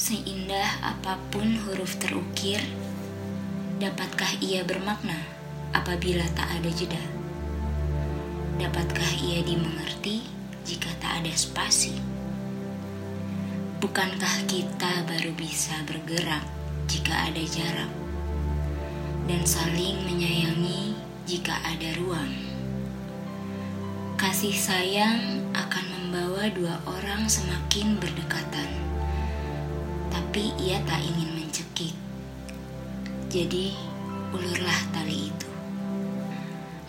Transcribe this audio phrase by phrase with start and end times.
[0.00, 2.56] Seindah apa pun huruf terukir,
[3.76, 5.20] dapatkah ia bermakna
[5.76, 7.04] apabila tak ada jeda?
[8.56, 10.24] Dapatkah ia dimengerti
[10.64, 12.00] jika tak ada spasi?
[13.84, 16.48] Bukankah kita baru bisa bergerak
[16.88, 17.92] jika ada jarak?
[19.28, 20.96] Dan saling menyayangi
[21.28, 22.32] jika ada ruang.
[24.16, 28.90] Kasih sayang akan membawa dua orang semakin berdekatan
[30.30, 31.90] tapi ia tak ingin mencekik.
[33.34, 33.74] Jadi,
[34.30, 35.50] ulurlah tali itu.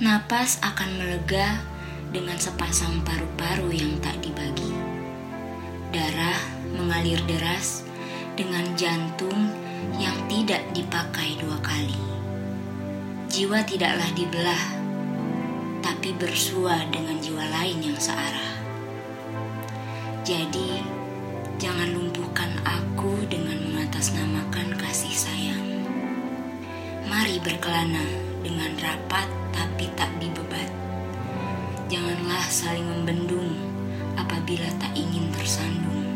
[0.00, 1.60] Napas akan melega
[2.16, 4.72] dengan sepasang paru-paru yang tak dibagi.
[5.92, 6.40] Darah
[6.80, 7.84] mengalir deras
[8.40, 9.52] dengan jantung
[10.00, 12.00] yang tidak dipakai dua kali.
[13.28, 14.64] Jiwa tidaklah dibelah,
[15.84, 18.56] tapi bersua dengan jiwa lain yang searah.
[20.24, 20.80] Jadi,
[21.60, 22.95] jangan lumpuhkan aku
[24.06, 25.66] mengatasnamakan kasih sayang.
[27.10, 28.06] Mari berkelana
[28.38, 30.70] dengan rapat tapi tak dibebat.
[31.90, 33.50] Janganlah saling membendung
[34.14, 36.06] apabila tak ingin tersandung.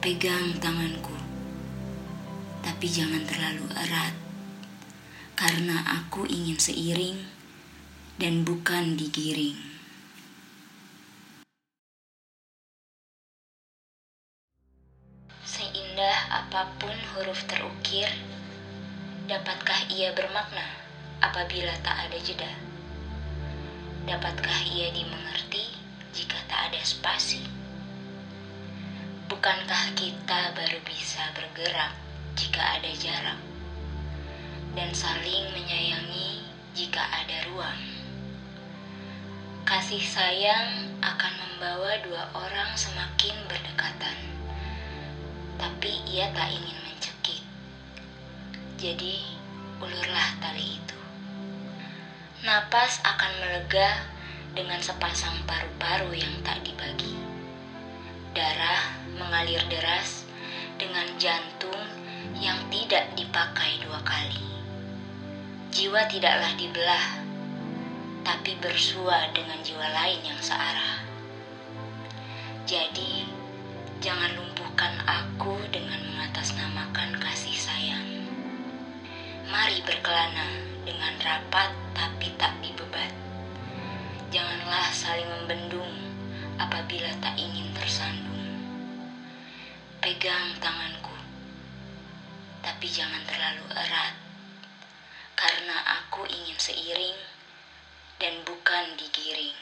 [0.00, 1.12] Pegang tanganku,
[2.64, 4.16] tapi jangan terlalu erat,
[5.36, 7.28] karena aku ingin seiring
[8.16, 9.77] dan bukan digiring.
[16.48, 18.08] Apa pun huruf terukir,
[19.28, 20.64] dapatkah ia bermakna
[21.20, 22.48] apabila tak ada jeda?
[24.08, 25.76] Dapatkah ia dimengerti
[26.16, 27.44] jika tak ada spasi?
[29.28, 31.92] Bukankah kita baru bisa bergerak
[32.32, 33.40] jika ada jarak?
[34.72, 37.82] Dan saling menyayangi jika ada ruang.
[39.68, 44.16] Kasih sayang akan membawa dua orang semakin berdekatan
[45.58, 47.42] tapi ia tak ingin mencekik.
[48.78, 49.20] Jadi,
[49.82, 50.98] ulurlah tali itu.
[52.46, 54.06] Napas akan melega
[54.54, 57.18] dengan sepasang paru-paru yang tak dibagi.
[58.32, 60.22] Darah mengalir deras
[60.78, 61.82] dengan jantung
[62.38, 64.46] yang tidak dipakai dua kali.
[65.74, 67.06] Jiwa tidaklah dibelah,
[68.22, 71.02] tapi bersua dengan jiwa lain yang searah.
[72.68, 73.24] Jadi,
[74.04, 75.47] jangan lumpuhkan aku
[79.58, 80.54] Mari berkelana
[80.86, 83.10] dengan rapat tapi tak dibebat.
[84.30, 86.14] Janganlah saling membendung
[86.62, 88.38] apabila tak ingin tersandung.
[89.98, 91.10] Pegang tanganku,
[92.62, 94.14] tapi jangan terlalu erat,
[95.34, 97.18] karena aku ingin seiring
[98.22, 99.58] dan bukan digiring.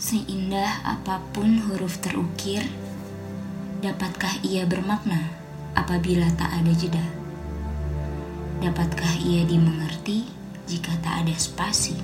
[0.00, 2.64] Seindah apa pun huruf terukir,
[3.82, 5.26] dapatkah ia bermakna
[5.74, 7.02] apabila tak ada jeda?
[8.62, 10.22] Dapatkah ia dimengerti
[10.70, 11.98] jika tak ada spasi?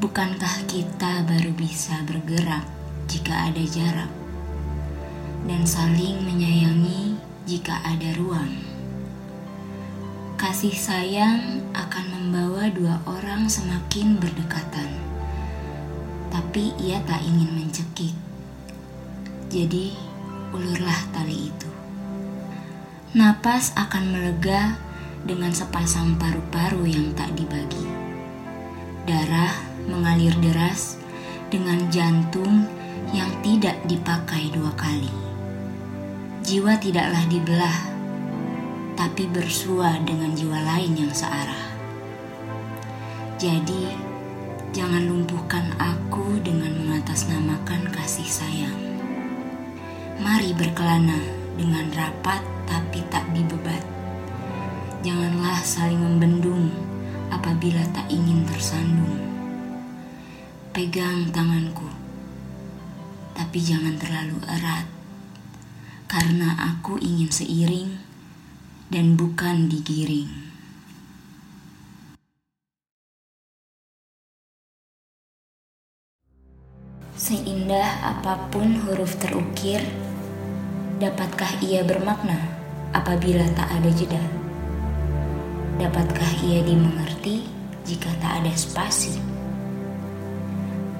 [0.00, 2.64] Bukankah kita baru bisa bergerak
[3.12, 4.08] jika ada jarak?
[5.44, 8.56] Dan saling menyayangi jika ada ruang.
[10.40, 14.88] Kasih sayang akan membawa dua orang semakin berdekatan
[16.32, 18.29] tapi ia tak ingin mencekik.
[19.50, 19.90] Jadi,
[20.54, 21.70] ulurlah tali itu.
[23.18, 24.78] Napas akan melega
[25.26, 27.82] dengan sepasang paru-paru yang tak dibagi.
[29.10, 29.50] Darah
[29.90, 31.02] mengalir deras
[31.50, 32.62] dengan jantung
[33.10, 35.10] yang tidak dipakai dua kali.
[36.46, 37.78] Jiwa tidaklah dibelah,
[38.94, 41.74] tapi bersua dengan jiwa lain yang searah.
[43.36, 44.10] Jadi,
[44.70, 48.89] Jangan lumpuhkan aku dengan mengatasnamakan kasih sayang.
[50.20, 51.16] Mari berkelana
[51.56, 53.80] dengan rapat tapi tak dibebat.
[55.00, 56.68] Janganlah saling membendung
[57.32, 59.16] apabila tak ingin tersandung.
[60.76, 61.88] Pegang tanganku,
[63.32, 64.84] tapi jangan terlalu erat,
[66.04, 67.96] karena aku ingin seiring
[68.92, 70.28] dan bukan digiring.
[77.16, 79.84] Seindah apa pun huruf terukir,
[81.00, 82.36] dapatkah ia bermakna
[82.92, 84.20] apabila tak ada jeda?
[85.80, 87.48] Dapatkah ia dimengerti
[87.88, 89.16] jika tak ada spasi?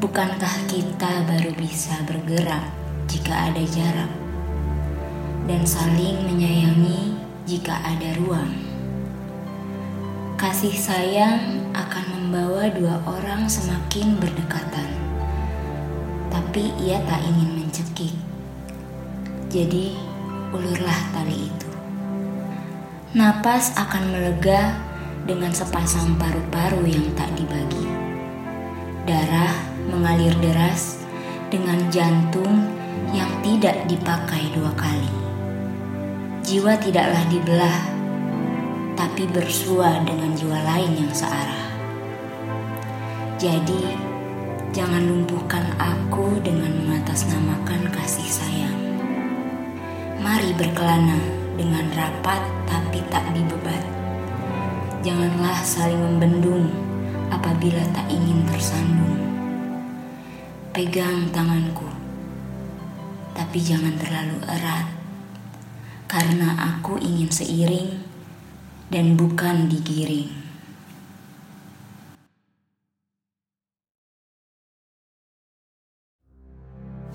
[0.00, 2.64] Bukankah kita baru bisa bergerak
[3.12, 4.08] jika ada jarak?
[5.44, 8.56] Dan saling menyayangi jika ada ruang.
[10.41, 14.88] Kasih sayang akan membawa dua orang semakin berdekatan.
[16.32, 18.30] Tapi ia tak ingin mencekik.
[19.50, 19.99] Jadi,
[20.55, 21.70] ulurlah tali itu.
[23.19, 24.79] Napas akan melega
[25.26, 27.82] dengan sepasang paru-paru yang tak dibagi.
[29.11, 29.50] Darah
[29.91, 31.02] mengalir deras
[31.50, 32.62] dengan jantung
[33.11, 35.11] yang tidak dipakai dua kali.
[36.47, 37.79] Jiwa tidaklah dibelah,
[38.94, 41.67] tapi bersua dengan jiwa lain yang searah.
[43.35, 43.99] Jadi,
[44.70, 48.89] jangan lumpuhkan aku dengan mengatasnamakan kasih sayang.
[50.20, 51.17] Mari berkelana
[51.56, 53.81] dengan rapat tapi tak dibebat.
[55.00, 56.69] Janganlah saling membendung
[57.32, 59.17] apabila tak ingin tersandung.
[60.76, 61.88] Pegang tanganku,
[63.32, 64.93] tapi jangan terlalu erat,
[66.05, 68.05] karena aku ingin seiring
[68.93, 70.37] dan bukan digiring.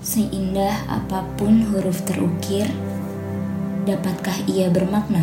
[0.02, 2.68] Seindah apa pun huruf terukir,
[3.86, 5.22] dapatkah ia bermakna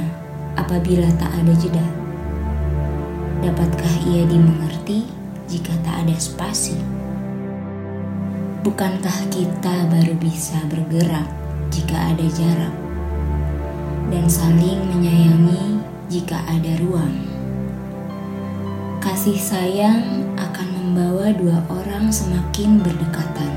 [0.56, 1.84] apabila tak ada jeda?
[3.44, 5.04] Dapatkah ia dimengerti
[5.52, 6.80] jika tak ada spasi?
[8.64, 11.28] Bukankah kita baru bisa bergerak
[11.76, 12.72] jika ada jarak?
[14.08, 17.20] Dan saling menyayangi jika ada ruang.
[19.04, 23.52] Kasih sayang akan membawa dua orang semakin berdekatan.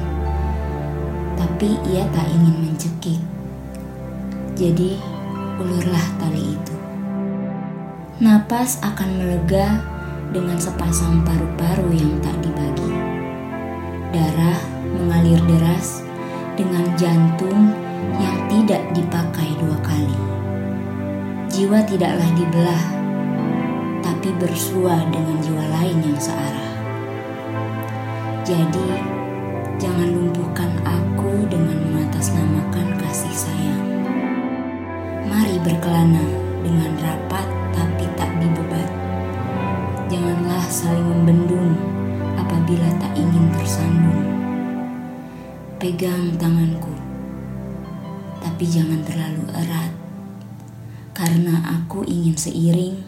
[1.38, 3.35] Tapi ia tak ingin mencekik.
[4.56, 4.96] Jadi,
[5.60, 6.72] ulurlah tali itu.
[8.24, 9.84] Napas akan melega
[10.32, 12.88] dengan sepasang paru-paru yang tak dibagi.
[14.16, 14.56] Darah
[14.96, 16.00] mengalir deras
[16.56, 17.68] dengan jantung
[18.16, 20.16] yang tidak dipakai dua kali.
[21.52, 22.84] Jiwa tidaklah dibelah,
[24.00, 26.72] tapi bersua dengan jiwa lain yang searah.
[28.40, 28.88] Jadi,
[29.76, 32.85] jangan lumpuhkan aku dengan mengatasnamakan
[35.66, 36.22] berkelana
[36.62, 37.42] dengan rapat
[37.74, 38.86] tapi tak dibebat.
[40.06, 41.74] Janganlah saling membendung
[42.38, 44.22] apabila tak ingin tersandung.
[45.82, 46.94] Pegang tanganku,
[48.38, 49.90] tapi jangan terlalu erat,
[51.10, 53.02] karena aku ingin seiring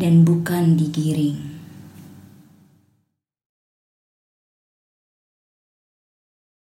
[0.00, 1.57] dan bukan digiring.